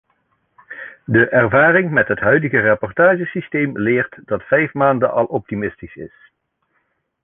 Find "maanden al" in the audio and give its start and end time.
4.73-5.25